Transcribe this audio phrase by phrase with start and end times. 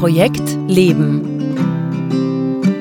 [0.00, 1.20] Projekt Leben.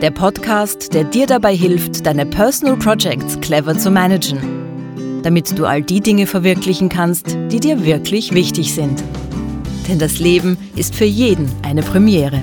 [0.01, 4.39] Der Podcast, der dir dabei hilft, deine Personal Projects clever zu managen,
[5.21, 9.03] damit du all die Dinge verwirklichen kannst, die dir wirklich wichtig sind.
[9.89, 12.41] Denn das Leben ist für jeden eine Premiere.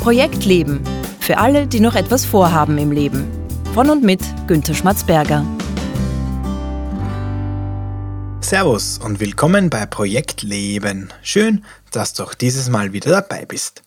[0.00, 0.80] Projekt Leben.
[1.20, 3.28] Für alle, die noch etwas vorhaben im Leben.
[3.74, 5.44] Von und mit Günter Schmatzberger.
[8.48, 11.12] Servus und willkommen bei Projekt Leben.
[11.20, 13.82] Schön, dass du auch dieses Mal wieder dabei bist.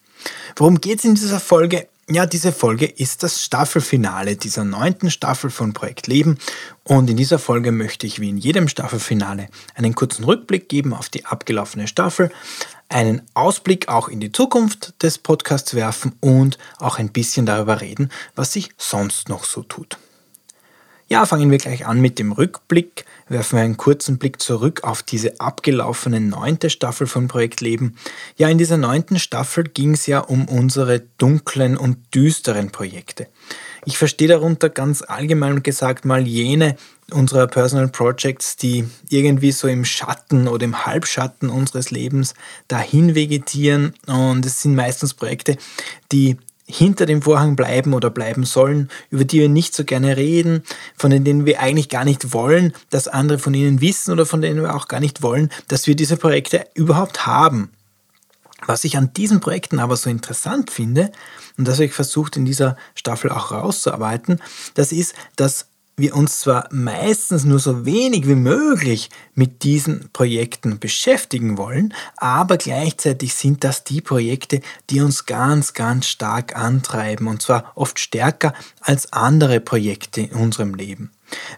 [0.56, 1.88] Worum geht es in dieser Folge?
[2.08, 6.38] Ja, diese Folge ist das Staffelfinale dieser neunten Staffel von Projekt Leben
[6.84, 11.10] und in dieser Folge möchte ich wie in jedem Staffelfinale einen kurzen Rückblick geben auf
[11.10, 12.30] die abgelaufene Staffel,
[12.88, 18.12] einen Ausblick auch in die Zukunft des Podcasts werfen und auch ein bisschen darüber reden,
[18.36, 19.98] was sich sonst noch so tut.
[21.12, 23.04] Ja, fangen wir gleich an mit dem Rückblick.
[23.28, 27.98] Werfen wir einen kurzen Blick zurück auf diese abgelaufene neunte Staffel von Projekt Leben.
[28.38, 33.28] Ja, in dieser neunten Staffel ging es ja um unsere dunklen und düsteren Projekte.
[33.84, 36.78] Ich verstehe darunter ganz allgemein gesagt mal jene
[37.12, 42.36] unserer Personal Projects, die irgendwie so im Schatten oder im Halbschatten unseres Lebens
[42.70, 43.96] dahin vegetieren.
[44.08, 45.58] Und es sind meistens Projekte,
[46.14, 46.38] die
[46.72, 50.64] hinter dem Vorhang bleiben oder bleiben sollen, über die wir nicht so gerne reden,
[50.96, 54.62] von denen wir eigentlich gar nicht wollen, dass andere von ihnen wissen oder von denen
[54.62, 57.72] wir auch gar nicht wollen, dass wir diese Projekte überhaupt haben.
[58.66, 61.12] Was ich an diesen Projekten aber so interessant finde,
[61.58, 64.40] und das habe ich versucht in dieser Staffel auch rauszuarbeiten,
[64.76, 65.71] das ist, dass
[66.02, 72.58] wir uns zwar meistens nur so wenig wie möglich mit diesen Projekten beschäftigen wollen, aber
[72.58, 78.54] gleichzeitig sind das die Projekte, die uns ganz, ganz stark antreiben und zwar oft stärker
[78.82, 81.12] als andere Projekte in unserem Leben.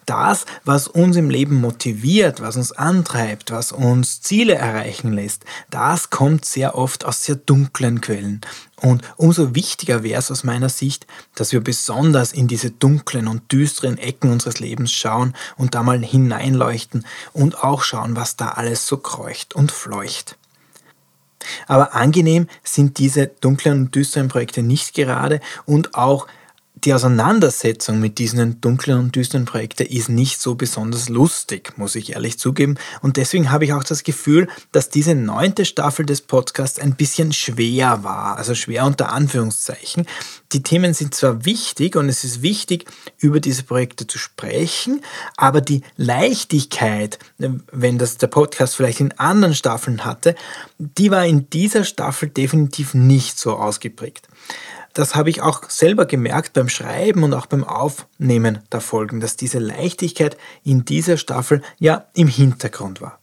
[0.06, 6.10] Das, was uns im Leben motiviert, was uns antreibt, was uns Ziele erreichen lässt, das
[6.10, 8.42] kommt sehr oft aus sehr dunklen Quellen.
[8.82, 13.52] Und umso wichtiger wäre es aus meiner Sicht, dass wir besonders in diese dunklen und
[13.52, 18.86] düsteren Ecken unseres Lebens schauen und da mal hineinleuchten und auch schauen, was da alles
[18.86, 20.38] so kreucht und fleucht.
[21.68, 26.28] Aber angenehm sind diese dunklen und düsteren Projekte nicht gerade und auch
[26.86, 32.14] die Auseinandersetzung mit diesen dunklen und düsteren Projekten ist nicht so besonders lustig, muss ich
[32.14, 32.76] ehrlich zugeben.
[33.02, 37.32] Und deswegen habe ich auch das Gefühl, dass diese neunte Staffel des Podcasts ein bisschen
[37.32, 38.38] schwer war.
[38.38, 40.06] Also schwer unter Anführungszeichen.
[40.52, 42.86] Die Themen sind zwar wichtig und es ist wichtig,
[43.18, 45.02] über diese Projekte zu sprechen,
[45.38, 50.36] aber die Leichtigkeit, wenn das der Podcast vielleicht in anderen Staffeln hatte,
[50.78, 54.28] die war in dieser Staffel definitiv nicht so ausgeprägt
[54.94, 59.36] das habe ich auch selber gemerkt beim Schreiben und auch beim Aufnehmen der Folgen, dass
[59.36, 63.20] diese Leichtigkeit in dieser Staffel ja im Hintergrund war.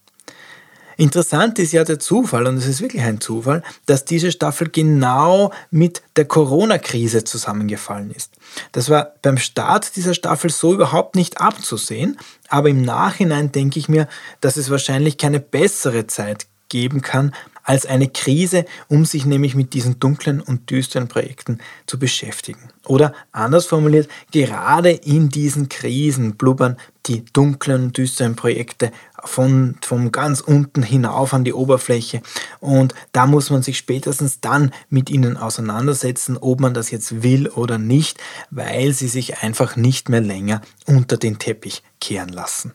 [1.01, 5.51] Interessant ist ja der Zufall, und es ist wirklich ein Zufall, dass diese Staffel genau
[5.71, 8.35] mit der Corona-Krise zusammengefallen ist.
[8.73, 13.89] Das war beim Start dieser Staffel so überhaupt nicht abzusehen, aber im Nachhinein denke ich
[13.89, 14.09] mir,
[14.43, 19.75] dass es wahrscheinlich keine bessere Zeit geben kann, als eine Krise, um sich nämlich mit
[19.75, 22.71] diesen dunklen und düsteren Projekten zu beschäftigen.
[22.87, 26.77] Oder anders formuliert, gerade in diesen Krisen blubbern
[27.07, 28.93] die dunklen und düsteren Projekte
[29.25, 32.23] von, von ganz unten hinauf an die Oberfläche.
[32.61, 37.49] Und da muss man sich spätestens dann mit ihnen auseinandersetzen, ob man das jetzt will
[37.49, 38.19] oder nicht,
[38.51, 42.73] weil sie sich einfach nicht mehr länger unter den Teppich kehren lassen.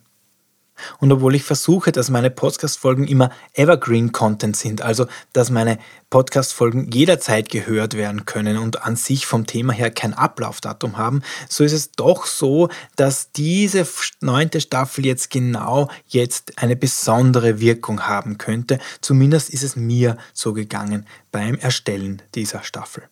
[0.99, 5.77] Und obwohl ich versuche, dass meine Podcast-Folgen immer Evergreen-Content sind, also dass meine
[6.09, 11.63] Podcast-Folgen jederzeit gehört werden können und an sich vom Thema her kein Ablaufdatum haben, so
[11.63, 13.87] ist es doch so, dass diese
[14.21, 18.79] neunte Staffel jetzt genau jetzt eine besondere Wirkung haben könnte.
[19.01, 23.03] Zumindest ist es mir so gegangen beim Erstellen dieser Staffel.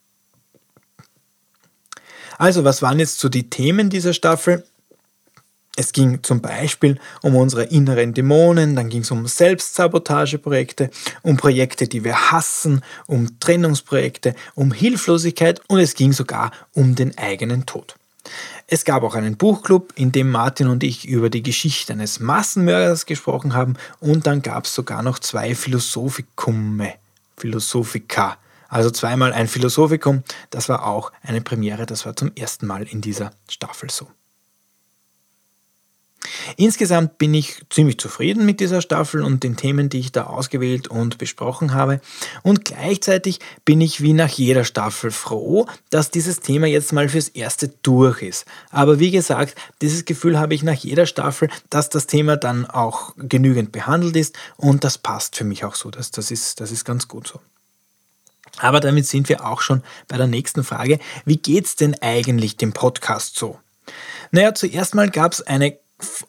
[2.37, 4.65] Also, was waren jetzt so die Themen dieser Staffel?
[5.75, 10.91] Es ging zum Beispiel um unsere inneren Dämonen, dann ging es um Selbstsabotageprojekte,
[11.23, 17.17] um Projekte, die wir hassen, um Trennungsprojekte, um Hilflosigkeit und es ging sogar um den
[17.17, 17.95] eigenen Tod.
[18.67, 23.07] Es gab auch einen Buchclub, in dem Martin und ich über die Geschichte eines Massenmörders
[23.07, 26.93] gesprochen haben und dann gab es sogar noch zwei Philosophikumme,
[27.35, 28.37] Philosophika.
[28.69, 33.01] Also zweimal ein Philosophikum, das war auch eine Premiere, das war zum ersten Mal in
[33.01, 34.07] dieser Staffel so.
[36.55, 40.87] Insgesamt bin ich ziemlich zufrieden mit dieser Staffel und den Themen, die ich da ausgewählt
[40.87, 41.99] und besprochen habe.
[42.43, 47.29] Und gleichzeitig bin ich wie nach jeder Staffel froh, dass dieses Thema jetzt mal fürs
[47.29, 48.45] Erste durch ist.
[48.69, 53.13] Aber wie gesagt, dieses Gefühl habe ich nach jeder Staffel, dass das Thema dann auch
[53.17, 55.91] genügend behandelt ist und das passt für mich auch so.
[55.91, 57.39] Das, das, ist, das ist ganz gut so.
[58.59, 60.99] Aber damit sind wir auch schon bei der nächsten Frage.
[61.25, 63.59] Wie geht's denn eigentlich dem Podcast so?
[64.31, 65.77] Naja, zuerst mal gab es eine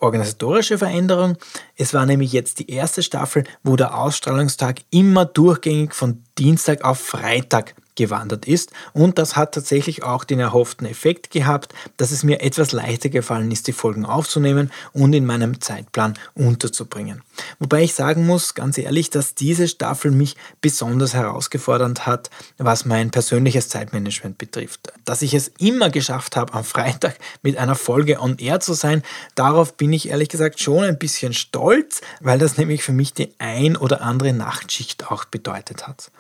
[0.01, 1.37] organisatorische Veränderung.
[1.77, 6.99] Es war nämlich jetzt die erste Staffel, wo der Ausstrahlungstag immer durchgängig von Dienstag auf
[6.99, 8.73] Freitag gewandert ist.
[8.93, 13.51] Und das hat tatsächlich auch den erhofften Effekt gehabt, dass es mir etwas leichter gefallen
[13.51, 17.23] ist, die Folgen aufzunehmen und in meinem Zeitplan unterzubringen.
[17.59, 23.11] Wobei ich sagen muss, ganz ehrlich, dass diese Staffel mich besonders herausgefordert hat, was mein
[23.11, 24.93] persönliches Zeitmanagement betrifft.
[25.05, 29.03] Dass ich es immer geschafft habe, am Freitag mit einer Folge on air zu sein,
[29.35, 33.33] darauf bin ich ehrlich gesagt schon ein bisschen stolz, weil das nämlich für mich die
[33.39, 36.11] ein oder andere Nachtschicht auch bedeutet hat.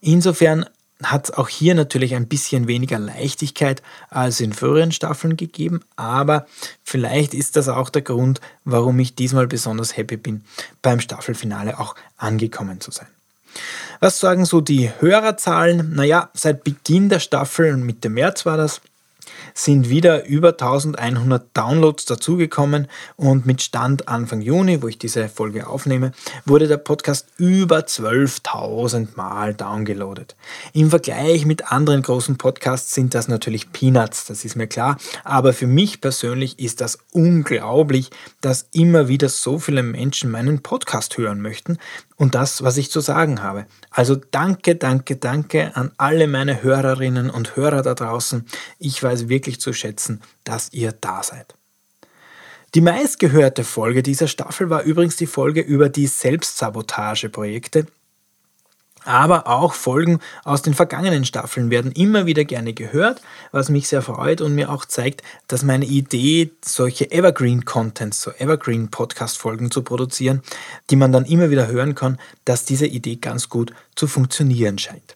[0.00, 0.66] Insofern
[1.10, 6.46] hat es auch hier natürlich ein bisschen weniger Leichtigkeit als in früheren Staffeln gegeben, aber
[6.82, 10.44] vielleicht ist das auch der Grund, warum ich diesmal besonders happy bin,
[10.82, 13.08] beim Staffelfinale auch angekommen zu sein.
[14.00, 15.94] Was sagen so die Hörerzahlen?
[15.94, 18.80] Naja, seit Beginn der Staffel, Mitte März war das,
[19.54, 25.66] sind wieder über 1100 Downloads dazugekommen und mit Stand Anfang Juni, wo ich diese Folge
[25.66, 26.12] aufnehme,
[26.44, 30.36] wurde der Podcast über 12.000 Mal downgeloadet.
[30.72, 35.52] Im Vergleich mit anderen großen Podcasts sind das natürlich Peanuts, das ist mir klar, aber
[35.52, 38.10] für mich persönlich ist das unglaublich,
[38.40, 41.78] dass immer wieder so viele Menschen meinen Podcast hören möchten
[42.16, 43.66] und das, was ich zu sagen habe.
[43.90, 48.46] Also danke, danke, danke an alle meine Hörerinnen und Hörer da draußen.
[48.78, 51.54] Ich weiß wirklich zu schätzen, dass ihr da seid.
[52.74, 57.86] Die meistgehörte Folge dieser Staffel war übrigens die Folge über die Selbstsabotageprojekte,
[59.04, 63.20] aber auch Folgen aus den vergangenen Staffeln werden immer wieder gerne gehört,
[63.52, 69.70] was mich sehr freut und mir auch zeigt, dass meine Idee, solche Evergreen-Contents, so Evergreen-Podcast-Folgen
[69.70, 70.42] zu produzieren,
[70.90, 75.14] die man dann immer wieder hören kann, dass diese Idee ganz gut zu funktionieren scheint.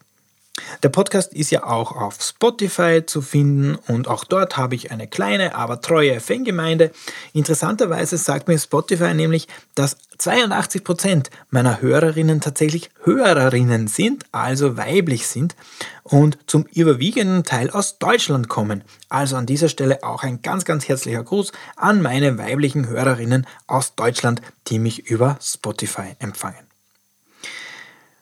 [0.82, 5.06] Der Podcast ist ja auch auf Spotify zu finden und auch dort habe ich eine
[5.06, 6.90] kleine, aber treue Fangemeinde.
[7.32, 15.26] Interessanterweise sagt mir Spotify nämlich, dass 82 Prozent meiner Hörerinnen tatsächlich Hörerinnen sind, also weiblich
[15.26, 15.54] sind
[16.02, 18.82] und zum überwiegenden Teil aus Deutschland kommen.
[19.08, 23.94] Also an dieser Stelle auch ein ganz, ganz herzlicher Gruß an meine weiblichen Hörerinnen aus
[23.94, 26.66] Deutschland, die mich über Spotify empfangen.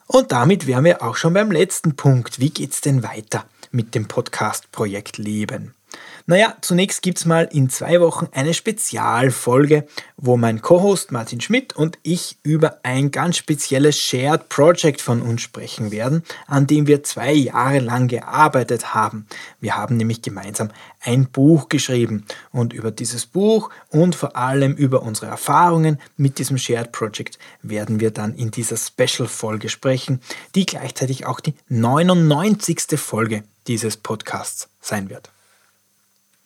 [0.06, 2.38] Und damit wären wir auch schon beim letzten Punkt.
[2.38, 5.75] Wie geht's denn weiter mit dem Podcast-Projekt Leben?
[6.28, 9.86] Naja, zunächst gibt es mal in zwei Wochen eine Spezialfolge,
[10.16, 15.42] wo mein Co-Host Martin Schmidt und ich über ein ganz spezielles Shared Project von uns
[15.42, 19.28] sprechen werden, an dem wir zwei Jahre lang gearbeitet haben.
[19.60, 20.70] Wir haben nämlich gemeinsam
[21.00, 26.58] ein Buch geschrieben und über dieses Buch und vor allem über unsere Erfahrungen mit diesem
[26.58, 30.20] Shared Project werden wir dann in dieser Special-Folge sprechen,
[30.56, 32.98] die gleichzeitig auch die 99.
[32.98, 35.30] Folge dieses Podcasts sein wird.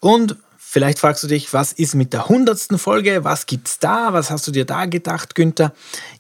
[0.01, 3.25] Und vielleicht fragst du dich, was ist mit der hundertsten Folge?
[3.25, 4.13] Was gibt's da?
[4.13, 5.73] Was hast du dir da gedacht, Günther?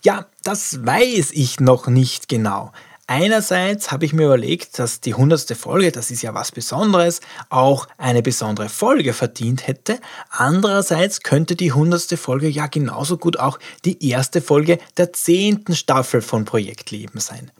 [0.02, 2.72] Ja, das weiß ich noch nicht genau.
[3.12, 7.88] Einerseits habe ich mir überlegt, dass die hundertste Folge, das ist ja was Besonderes, auch
[7.98, 9.98] eine besondere Folge verdient hätte.
[10.30, 16.22] Andererseits könnte die hundertste Folge ja genauso gut auch die erste Folge der zehnten Staffel
[16.22, 17.50] von Projekt Leben sein.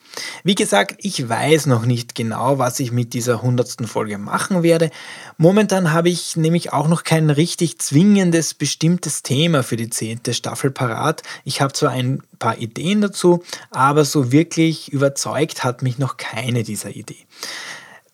[0.44, 4.92] Wie gesagt, ich weiß noch nicht genau, was ich mit dieser hundertsten Folge machen werde.
[5.36, 10.70] Momentan habe ich nämlich auch noch kein richtig zwingendes, bestimmtes Thema für die zehnte Staffel
[10.70, 11.24] parat.
[11.42, 16.64] Ich habe zwar ein paar Ideen dazu, aber so wirklich überzeugt hat mich noch keine
[16.64, 17.24] dieser Ideen.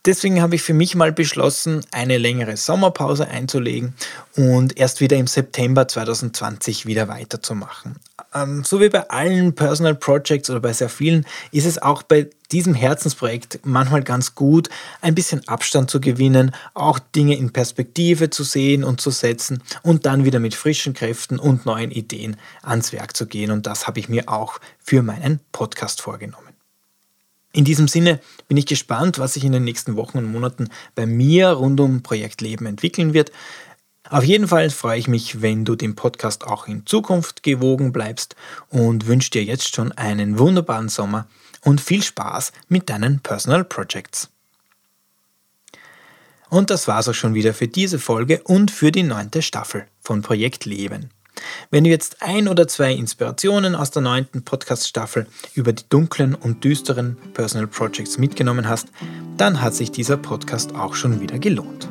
[0.05, 3.95] Deswegen habe ich für mich mal beschlossen, eine längere Sommerpause einzulegen
[4.37, 7.97] und erst wieder im September 2020 wieder weiterzumachen.
[8.37, 12.29] Ähm, so wie bei allen Personal Projects oder bei sehr vielen ist es auch bei
[12.53, 14.69] diesem Herzensprojekt manchmal ganz gut,
[15.01, 20.07] ein bisschen Abstand zu gewinnen, auch Dinge in Perspektive zu sehen und zu setzen und
[20.07, 23.51] dann wieder mit frischen Kräften und neuen Ideen ans Werk zu gehen.
[23.51, 26.47] Und das habe ich mir auch für meinen Podcast vorgenommen.
[27.57, 31.07] In diesem Sinne bin ich gespannt, was sich in den nächsten Wochen und Monaten bei
[31.07, 33.33] mir rund um Projekt Leben entwickeln wird.
[34.11, 38.37] Auf jeden Fall freue ich mich, wenn du dem Podcast auch in Zukunft gewogen bleibst
[38.69, 41.27] und wünsche dir jetzt schon einen wunderbaren Sommer
[41.63, 44.31] und viel Spaß mit deinen Personal Projects.
[46.49, 50.23] Und das war's auch schon wieder für diese Folge und für die neunte Staffel von
[50.23, 51.11] Projekt Leben.
[51.71, 56.65] Wenn du jetzt ein oder zwei Inspirationen aus der neunten Podcast-Staffel über die dunklen und
[56.65, 58.89] düsteren Personal Projects mitgenommen hast,
[59.37, 61.89] dann hat sich dieser Podcast auch schon wieder gelohnt.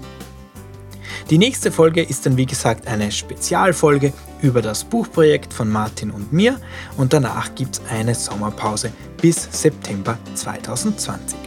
[1.31, 4.11] Die nächste Folge ist dann wie gesagt eine Spezialfolge
[4.41, 6.59] über das Buchprojekt von Martin und mir
[6.97, 11.39] und danach gibt es eine Sommerpause bis September 2020.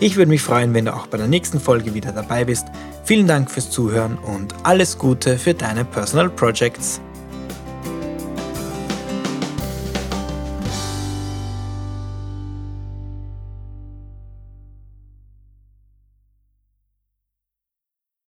[0.00, 2.66] Ich würde mich freuen, wenn du auch bei der nächsten Folge wieder dabei bist.
[3.04, 7.00] Vielen Dank fürs Zuhören und alles Gute für deine Personal Projects.